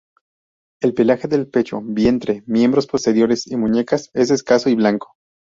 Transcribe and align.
El 0.81 0.95
pelaje 0.95 1.27
del 1.27 1.47
pecho, 1.47 1.79
vientre, 1.83 2.41
miembros 2.47 2.87
posteriores 2.87 3.45
y 3.45 3.55
muñecas 3.55 4.09
es 4.15 4.31
escaso 4.31 4.67
y 4.67 4.73
blanco. 4.75 5.15